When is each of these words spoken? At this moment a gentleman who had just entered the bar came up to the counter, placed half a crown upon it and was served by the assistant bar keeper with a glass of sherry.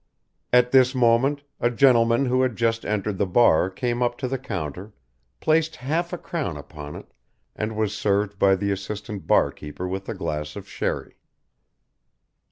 At 0.51 0.71
this 0.71 0.95
moment 0.95 1.43
a 1.59 1.69
gentleman 1.69 2.25
who 2.25 2.41
had 2.41 2.55
just 2.55 2.83
entered 2.87 3.19
the 3.19 3.27
bar 3.27 3.69
came 3.69 4.01
up 4.01 4.17
to 4.17 4.27
the 4.27 4.39
counter, 4.39 4.93
placed 5.39 5.75
half 5.75 6.11
a 6.11 6.17
crown 6.17 6.57
upon 6.57 6.95
it 6.95 7.13
and 7.55 7.75
was 7.77 7.95
served 7.95 8.39
by 8.39 8.55
the 8.55 8.71
assistant 8.71 9.27
bar 9.27 9.51
keeper 9.51 9.87
with 9.87 10.09
a 10.09 10.15
glass 10.15 10.55
of 10.55 10.67
sherry. 10.67 11.17